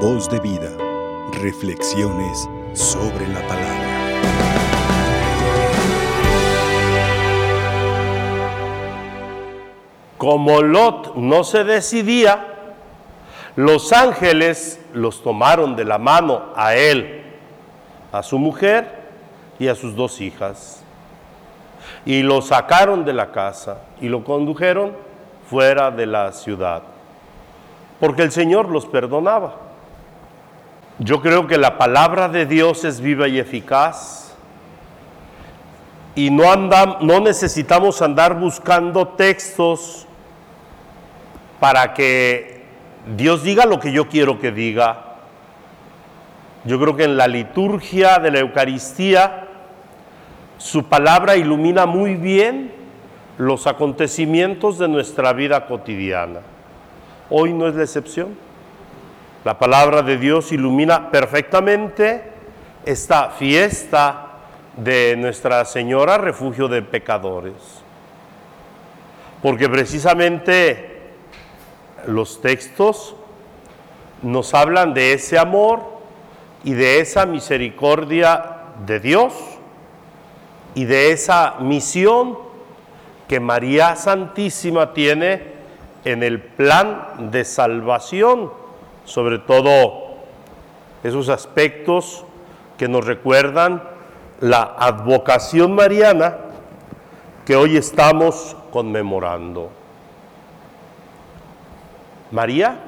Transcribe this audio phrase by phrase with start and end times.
[0.00, 0.68] Voz de vida.
[1.40, 3.86] Reflexiones sobre la palabra.
[10.18, 12.46] Como Lot no se decidía,
[13.56, 17.24] los ángeles los tomaron de la mano a él,
[18.12, 19.00] a su mujer
[19.58, 20.82] y a sus dos hijas.
[22.04, 24.92] Y lo sacaron de la casa y lo condujeron
[25.48, 26.82] fuera de la ciudad.
[27.98, 29.65] Porque el Señor los perdonaba.
[30.98, 34.34] Yo creo que la palabra de Dios es viva y eficaz.
[36.14, 40.06] Y no, andam, no necesitamos andar buscando textos
[41.60, 42.62] para que
[43.16, 45.02] Dios diga lo que yo quiero que diga.
[46.64, 49.46] Yo creo que en la liturgia de la Eucaristía
[50.58, 52.72] su palabra ilumina muy bien
[53.38, 56.40] los acontecimientos de nuestra vida cotidiana.
[57.28, 58.45] Hoy no es la excepción.
[59.46, 62.20] La palabra de Dios ilumina perfectamente
[62.84, 64.40] esta fiesta
[64.76, 67.54] de Nuestra Señora, refugio de pecadores.
[69.40, 71.12] Porque precisamente
[72.08, 73.14] los textos
[74.20, 76.00] nos hablan de ese amor
[76.64, 79.32] y de esa misericordia de Dios
[80.74, 82.36] y de esa misión
[83.28, 85.40] que María Santísima tiene
[86.04, 88.65] en el plan de salvación
[89.06, 90.16] sobre todo
[91.02, 92.24] esos aspectos
[92.76, 93.82] que nos recuerdan
[94.40, 96.36] la advocación mariana
[97.46, 99.70] que hoy estamos conmemorando.
[102.30, 102.80] María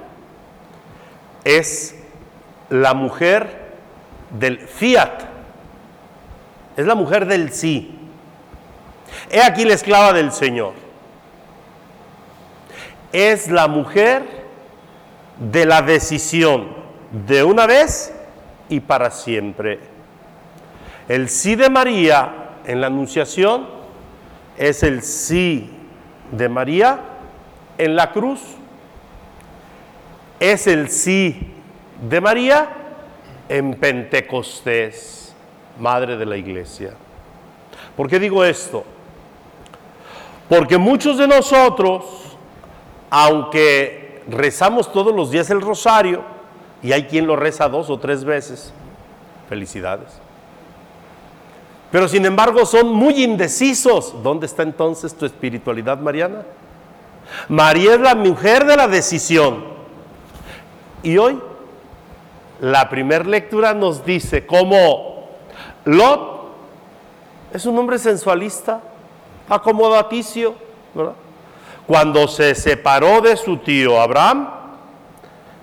[1.45, 1.95] es
[2.69, 3.69] la mujer
[4.31, 5.23] del fiat,
[6.77, 7.99] es la mujer del sí.
[9.31, 10.75] He aquí la esclava del Señor.
[13.13, 14.38] Es la mujer
[15.39, 16.69] de la decisión
[17.27, 18.13] de una vez
[18.69, 19.81] y para siempre.
[21.09, 23.67] El sí de María en la Anunciación
[24.57, 25.71] es el sí
[26.33, 27.01] de María
[27.79, 28.41] en la cruz.
[30.41, 31.55] Es el sí
[32.09, 32.69] de María
[33.49, 35.35] en Pentecostés,
[35.81, 36.93] Madre de la Iglesia.
[37.97, 38.85] ¿Por qué digo esto?
[40.49, 42.37] Porque muchos de nosotros,
[43.11, 46.23] aunque rezamos todos los días el rosario
[46.83, 48.73] y hay quien lo reza dos o tres veces.
[49.49, 50.21] Felicidades.
[51.91, 54.15] Pero sin embargo son muy indecisos.
[54.23, 56.43] ¿Dónde está entonces tu espiritualidad mariana?
[57.49, 59.65] María es la mujer de la decisión.
[61.03, 61.41] Y hoy
[62.61, 65.29] la primera lectura nos dice cómo
[65.85, 66.39] Lot
[67.53, 68.81] es un hombre sensualista,
[69.49, 70.55] acomodaticio,
[70.95, 71.15] ¿verdad?
[71.89, 74.51] Cuando se separó de su tío Abraham,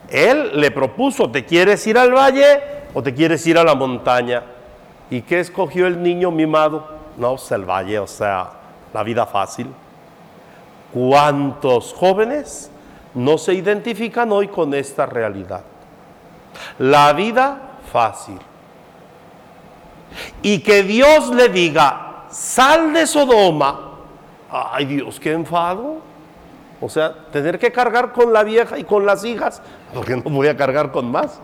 [0.09, 2.63] él le propuso, ¿te quieres ir al valle
[2.95, 4.41] o te quieres ir a la montaña?
[5.11, 6.87] ¿Y qué escogió el niño mimado?
[7.15, 8.49] No, pues el valle, o sea,
[8.91, 9.67] la vida fácil.
[10.91, 12.71] ¿Cuántos jóvenes
[13.13, 15.61] no se identifican hoy con esta realidad?
[16.79, 18.39] La vida fácil.
[20.41, 23.91] Y que Dios le diga, sal de Sodoma.
[24.49, 26.04] Ay Dios, qué enfado.
[26.85, 29.59] O sea, tener que cargar con la vieja y con las hijas,
[29.91, 31.41] porque no voy a cargar con más.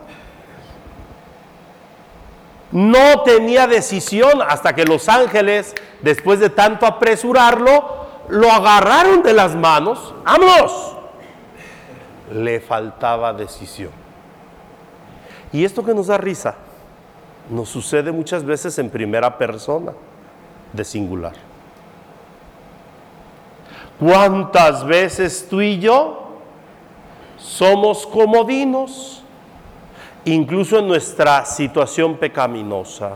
[2.70, 9.56] No tenía decisión hasta que los ángeles, después de tanto apresurarlo, lo agarraron de las
[9.56, 10.14] manos.
[10.24, 10.96] ¡Vámonos!
[12.32, 13.90] Le faltaba decisión.
[15.52, 16.54] Y esto que nos da risa,
[17.50, 19.92] nos sucede muchas veces en primera persona,
[20.72, 21.34] de singular.
[24.02, 26.40] ¿Cuántas veces tú y yo
[27.38, 29.22] somos comodinos,
[30.24, 33.12] incluso en nuestra situación pecaminosa?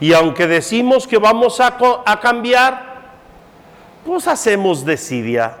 [0.00, 1.78] Y aunque decimos que vamos a,
[2.20, 2.96] cambiar,
[4.04, 5.58] pues hacemos desidia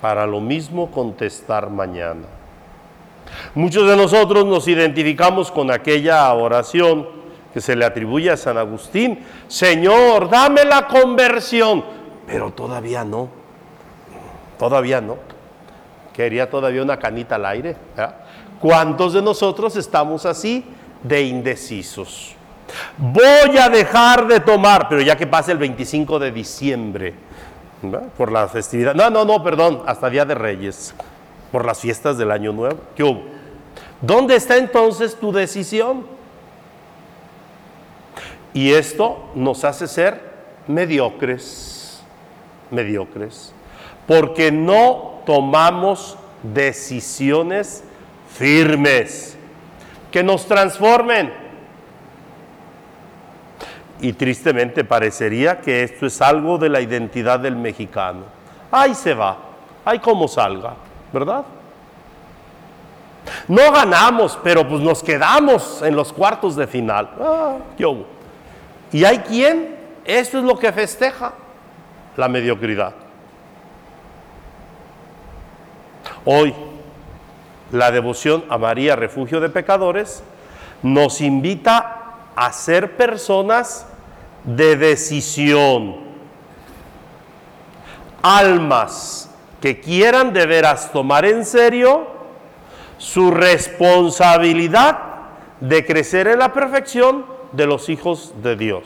[0.00, 2.26] para lo mismo contestar mañana.
[3.54, 7.19] Muchos de nosotros nos identificamos con aquella oración
[7.52, 11.84] que se le atribuye a San Agustín, Señor, dame la conversión,
[12.26, 13.28] pero todavía no,
[14.58, 15.16] todavía no.
[16.12, 17.76] Quería todavía una canita al aire.
[18.60, 20.64] ¿Cuántos de nosotros estamos así
[21.02, 22.34] de indecisos?
[22.98, 27.14] Voy a dejar de tomar, pero ya que pasa el 25 de diciembre,
[28.16, 30.94] por la festividad, no, no, no, perdón, hasta Día de Reyes,
[31.50, 32.78] por las fiestas del Año Nuevo.
[34.00, 36.19] ¿Dónde está entonces tu decisión?
[38.52, 40.20] Y esto nos hace ser
[40.66, 42.02] mediocres,
[42.70, 43.52] mediocres,
[44.06, 47.84] porque no tomamos decisiones
[48.36, 49.36] firmes
[50.10, 51.32] que nos transformen.
[54.00, 58.24] Y tristemente parecería que esto es algo de la identidad del mexicano.
[58.70, 59.36] Ahí se va,
[59.84, 60.74] ahí como salga,
[61.12, 61.44] ¿verdad?
[63.46, 67.10] No ganamos, pero pues nos quedamos en los cuartos de final.
[67.20, 67.56] Ah,
[68.92, 69.76] ¿Y hay quien?
[70.04, 71.34] Esto es lo que festeja
[72.16, 72.94] la mediocridad.
[76.24, 76.54] Hoy,
[77.72, 80.22] la devoción a María, refugio de pecadores,
[80.82, 83.86] nos invita a ser personas
[84.44, 85.96] de decisión,
[88.22, 92.08] almas que quieran de veras tomar en serio
[92.98, 94.98] su responsabilidad
[95.60, 98.82] de crecer en la perfección de los hijos de Dios.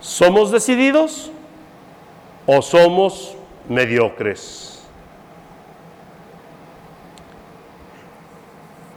[0.00, 1.30] ¿Somos decididos
[2.46, 3.36] o somos
[3.68, 4.68] mediocres?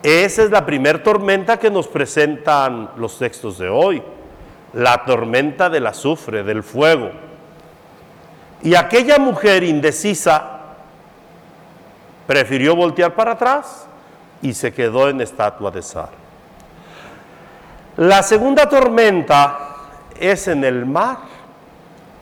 [0.03, 4.01] Esa es la primer tormenta que nos presentan los textos de hoy,
[4.73, 7.11] la tormenta del azufre, del fuego.
[8.63, 10.59] Y aquella mujer indecisa
[12.25, 13.87] prefirió voltear para atrás
[14.41, 16.20] y se quedó en estatua de sal.
[17.97, 19.75] La segunda tormenta
[20.17, 21.17] es en el mar,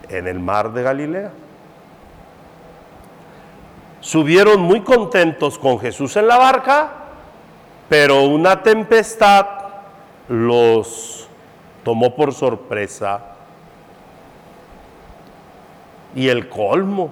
[0.10, 1.32] en el mar de Galilea.
[4.02, 6.92] Subieron muy contentos con Jesús en la barca,
[7.88, 9.46] pero una tempestad
[10.28, 11.28] los
[11.84, 13.22] tomó por sorpresa.
[16.16, 17.12] Y el colmo,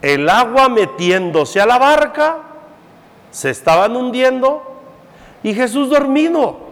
[0.00, 2.38] el agua metiéndose a la barca,
[3.30, 4.67] se estaban hundiendo
[5.42, 6.68] y Jesús dormido.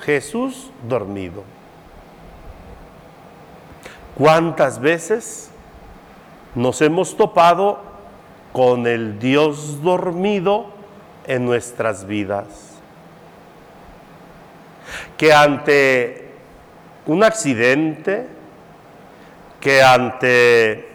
[0.00, 1.42] Jesús dormido.
[4.16, 5.50] ¿Cuántas veces
[6.54, 7.80] nos hemos topado
[8.52, 10.66] con el Dios dormido
[11.26, 12.46] en nuestras vidas?
[15.18, 16.30] Que ante
[17.06, 18.26] un accidente,
[19.60, 20.88] que ante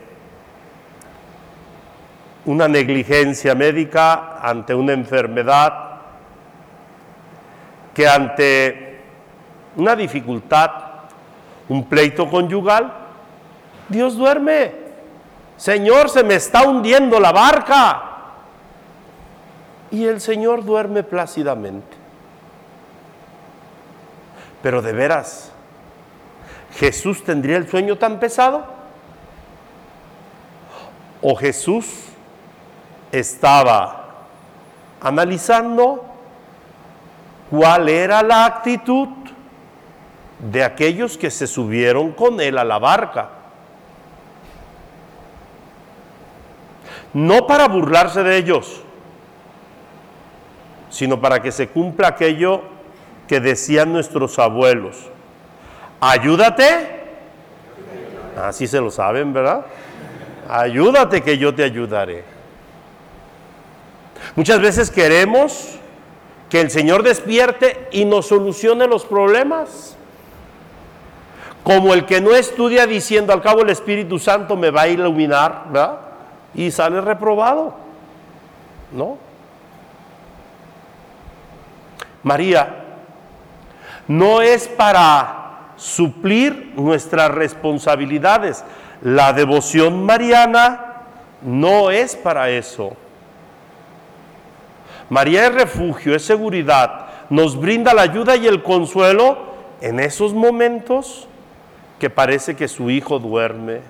[2.45, 5.90] una negligencia médica, ante una enfermedad,
[7.93, 9.01] que ante
[9.75, 10.71] una dificultad,
[11.69, 12.93] un pleito conyugal,
[13.89, 14.73] Dios duerme.
[15.57, 18.03] Señor, se me está hundiendo la barca.
[19.91, 21.97] Y el Señor duerme plácidamente.
[24.61, 25.51] Pero de veras,
[26.75, 28.65] ¿Jesús tendría el sueño tan pesado?
[31.21, 31.85] ¿O Jesús
[33.11, 34.05] estaba
[35.01, 36.05] analizando
[37.51, 39.09] cuál era la actitud
[40.39, 43.29] de aquellos que se subieron con él a la barca.
[47.13, 48.81] No para burlarse de ellos,
[50.89, 52.61] sino para que se cumpla aquello
[53.27, 55.09] que decían nuestros abuelos.
[55.99, 57.01] Ayúdate.
[58.41, 59.65] Así se lo saben, ¿verdad?
[60.49, 62.23] Ayúdate que yo te ayudaré.
[64.35, 65.80] Muchas veces queremos
[66.51, 69.95] que el Señor despierte y nos solucione los problemas
[71.63, 75.67] como el que no estudia diciendo al cabo el Espíritu Santo me va a iluminar,
[75.67, 75.99] ¿verdad?
[76.53, 77.73] Y sale reprobado,
[78.91, 79.17] ¿no?
[82.23, 82.83] María,
[84.09, 88.65] no es para suplir nuestras responsabilidades.
[89.01, 91.03] La devoción mariana
[91.41, 92.97] no es para eso.
[95.11, 99.39] María es refugio, es seguridad, nos brinda la ayuda y el consuelo
[99.81, 101.27] en esos momentos
[101.99, 103.81] que parece que su hijo duerme.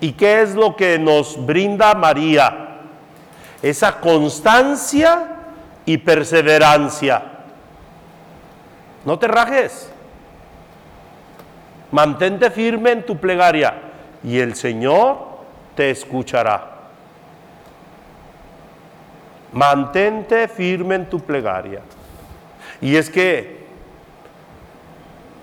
[0.00, 2.78] ¿Y qué es lo que nos brinda María?
[3.60, 5.26] Esa constancia
[5.84, 7.24] y perseverancia.
[9.04, 9.92] No te rajes.
[11.92, 13.74] Mantente firme en tu plegaria
[14.22, 15.18] y el Señor
[15.74, 16.73] te escuchará.
[19.54, 21.80] Mantente firme en tu plegaria.
[22.80, 23.64] Y es que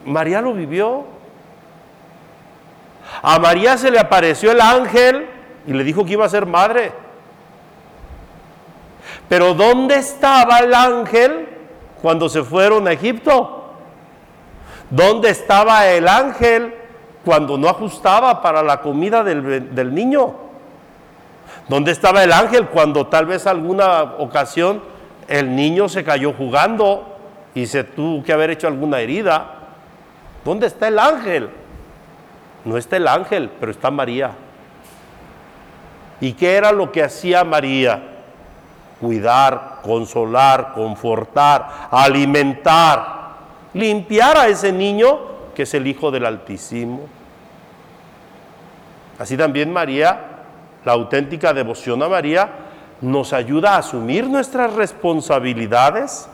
[0.06, 1.06] María lo vivió.
[3.22, 5.28] A María se le apareció el ángel
[5.66, 6.92] y le dijo que iba a ser madre.
[9.30, 11.48] Pero ¿dónde estaba el ángel
[12.02, 13.76] cuando se fueron a Egipto?
[14.90, 16.76] ¿Dónde estaba el ángel
[17.24, 20.36] cuando no ajustaba para la comida del, del niño?
[21.68, 24.82] ¿Dónde estaba el ángel cuando tal vez alguna ocasión
[25.28, 27.18] el niño se cayó jugando
[27.56, 29.46] y se tuvo que haber hecho alguna herida?
[30.44, 31.50] ¿Dónde está el ángel?
[32.66, 34.32] No está el ángel, pero está María.
[36.20, 38.02] ¿Y qué era lo que hacía María?
[39.00, 43.32] Cuidar, consolar, confortar, alimentar,
[43.74, 47.02] limpiar a ese niño que es el Hijo del Altísimo.
[49.18, 50.31] Así también María,
[50.86, 52.50] la auténtica devoción a María,
[53.02, 56.28] nos ayuda a asumir nuestras responsabilidades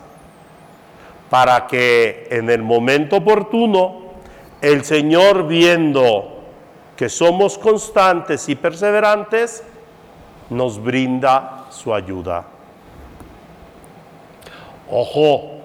[1.30, 4.02] para que en el momento oportuno
[4.60, 6.38] el Señor viendo
[6.96, 9.62] que somos constantes y perseverantes,
[10.50, 12.44] nos brinda su ayuda.
[14.90, 15.58] Ojo,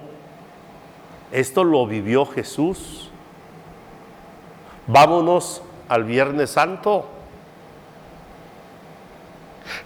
[1.32, 3.10] esto lo vivió Jesús.
[4.86, 7.08] Vámonos al Viernes Santo.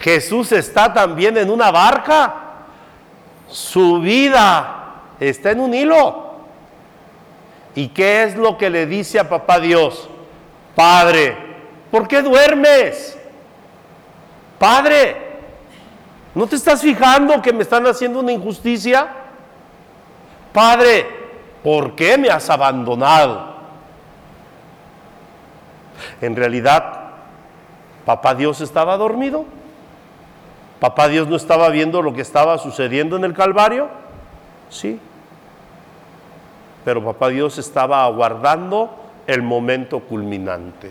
[0.01, 2.35] Jesús está también en una barca.
[3.49, 6.29] Su vida está en un hilo.
[7.75, 10.09] ¿Y qué es lo que le dice a papá Dios?
[10.75, 11.37] Padre,
[11.91, 13.17] ¿por qué duermes?
[14.59, 15.17] Padre,
[16.35, 19.09] ¿no te estás fijando que me están haciendo una injusticia?
[20.53, 21.07] Padre,
[21.63, 23.55] ¿por qué me has abandonado?
[26.21, 27.11] En realidad,
[28.05, 29.45] papá Dios estaba dormido.
[30.81, 33.89] Papá Dios no estaba viendo lo que estaba sucediendo en el Calvario.
[34.71, 35.01] Sí.
[36.85, 38.91] Pero papá Dios estaba aguardando
[39.27, 40.91] el momento culminante.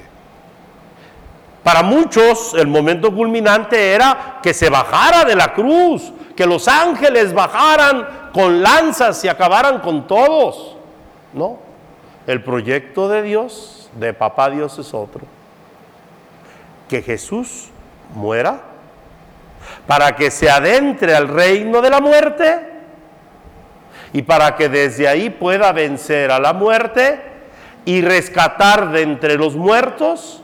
[1.64, 7.34] Para muchos el momento culminante era que se bajara de la cruz, que los ángeles
[7.34, 10.76] bajaran con lanzas y acabaran con todos.
[11.34, 11.60] No,
[12.26, 15.22] el proyecto de Dios, de papá Dios es otro.
[16.88, 17.70] Que Jesús
[18.14, 18.62] muera
[19.86, 22.60] para que se adentre al reino de la muerte
[24.14, 27.22] y para que desde ahí pueda vencer a la muerte
[27.86, 30.44] y rescatar de entre los muertos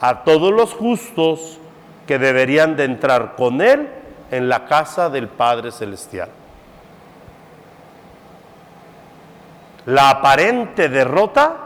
[0.00, 1.58] a todos los justos
[2.06, 3.88] que deberían de entrar con él
[4.30, 6.28] en la casa del Padre Celestial.
[9.86, 11.56] La aparente derrota,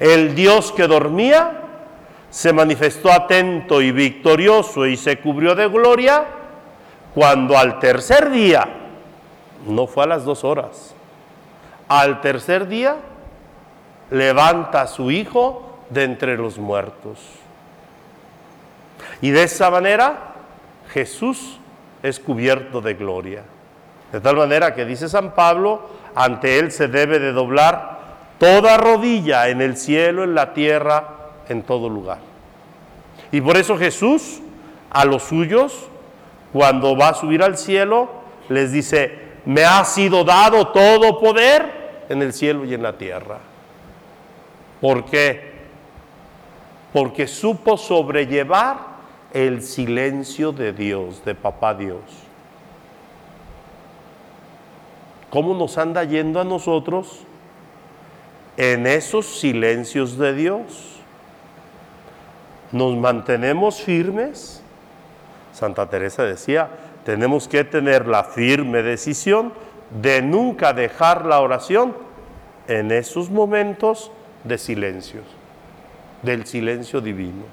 [0.00, 1.65] el Dios que dormía,
[2.30, 6.24] se manifestó atento y victorioso y se cubrió de gloria
[7.14, 8.68] cuando al tercer día,
[9.66, 10.94] no fue a las dos horas,
[11.88, 12.96] al tercer día
[14.10, 17.18] levanta a su hijo de entre los muertos.
[19.20, 20.34] Y de esa manera
[20.90, 21.58] Jesús
[22.02, 23.42] es cubierto de gloria.
[24.12, 27.98] De tal manera que dice San Pablo, ante Él se debe de doblar
[28.38, 31.15] toda rodilla en el cielo, en la tierra,
[31.48, 32.18] en todo lugar.
[33.32, 34.40] Y por eso Jesús
[34.90, 35.88] a los suyos,
[36.52, 38.08] cuando va a subir al cielo,
[38.48, 43.38] les dice, me ha sido dado todo poder en el cielo y en la tierra.
[44.80, 45.56] ¿Por qué?
[46.92, 48.78] Porque supo sobrellevar
[49.32, 52.00] el silencio de Dios, de papá Dios.
[55.30, 57.20] ¿Cómo nos anda yendo a nosotros
[58.56, 60.95] en esos silencios de Dios?
[62.72, 64.62] ¿Nos mantenemos firmes?
[65.52, 66.68] Santa Teresa decía,
[67.04, 69.52] tenemos que tener la firme decisión
[70.02, 71.94] de nunca dejar la oración
[72.66, 74.10] en esos momentos
[74.44, 75.24] de silencios,
[76.22, 77.44] del silencio divino.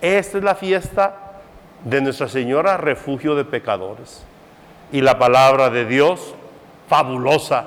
[0.00, 1.40] Esta es la fiesta
[1.84, 4.24] de Nuestra Señora Refugio de Pecadores.
[4.92, 6.34] Y la palabra de Dios,
[6.88, 7.66] fabulosa,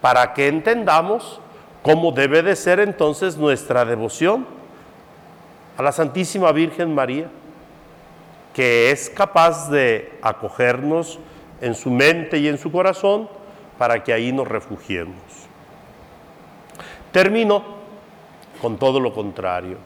[0.00, 1.40] para que entendamos
[1.82, 4.55] cómo debe de ser entonces nuestra devoción
[5.76, 7.28] a la Santísima Virgen María,
[8.54, 11.18] que es capaz de acogernos
[11.60, 13.28] en su mente y en su corazón
[13.78, 15.16] para que ahí nos refugiemos.
[17.12, 17.62] Termino
[18.60, 19.76] con todo lo contrario.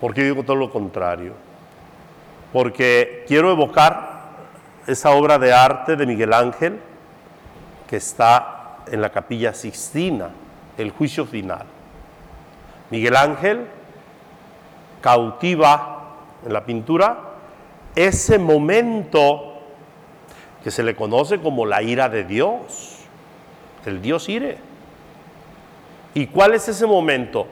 [0.00, 1.34] ¿Por qué digo todo lo contrario?
[2.52, 4.14] Porque quiero evocar
[4.86, 6.80] esa obra de arte de Miguel Ángel
[7.86, 10.30] que está en la capilla Sixtina,
[10.76, 11.66] el juicio final.
[12.94, 13.66] Miguel Ángel
[15.00, 16.14] cautiva
[16.46, 17.18] en la pintura
[17.96, 19.54] ese momento
[20.62, 22.98] que se le conoce como la ira de Dios,
[23.84, 24.58] el Dios ire.
[26.14, 27.48] ¿Y cuál es ese momento?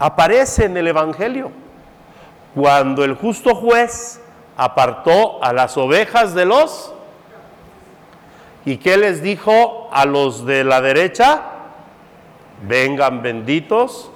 [0.00, 1.52] Aparece en el Evangelio,
[2.52, 4.20] cuando el justo juez
[4.56, 6.92] apartó a las ovejas de los...
[8.64, 11.42] ¿Y qué les dijo a los de la derecha?
[12.66, 14.11] Vengan benditos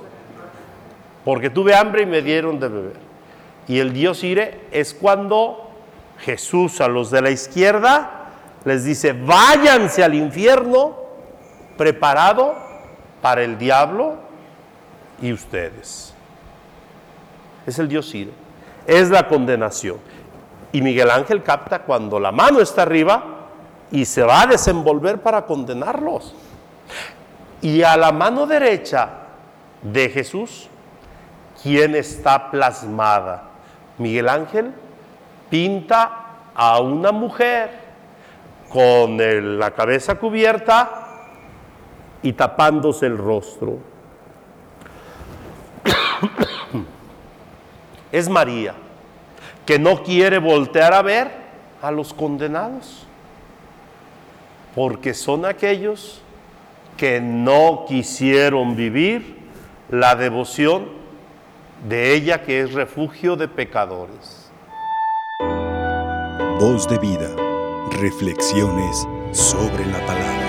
[1.26, 2.96] porque tuve hambre y me dieron de beber.
[3.66, 5.72] Y el Dios ire es cuando
[6.20, 8.28] Jesús a los de la izquierda
[8.64, 10.96] les dice, váyanse al infierno
[11.76, 12.54] preparado
[13.20, 14.18] para el diablo
[15.20, 16.14] y ustedes.
[17.66, 18.30] Es el Dios Ire.
[18.86, 19.96] Es la condenación.
[20.70, 23.48] Y Miguel Ángel capta cuando la mano está arriba
[23.90, 26.36] y se va a desenvolver para condenarlos.
[27.62, 29.10] Y a la mano derecha
[29.82, 30.68] de Jesús,
[31.66, 33.42] ¿quién está plasmada?
[33.98, 34.72] Miguel Ángel
[35.50, 36.12] pinta
[36.54, 37.70] a una mujer
[38.68, 39.18] con
[39.58, 41.08] la cabeza cubierta
[42.22, 43.80] y tapándose el rostro.
[48.12, 48.74] es María,
[49.66, 51.32] que no quiere voltear a ver
[51.82, 53.08] a los condenados,
[54.72, 56.22] porque son aquellos
[56.96, 59.36] que no quisieron vivir
[59.90, 61.05] la devoción
[61.84, 64.50] de ella que es refugio de pecadores.
[66.58, 67.28] Voz de vida.
[68.00, 70.45] Reflexiones sobre la palabra.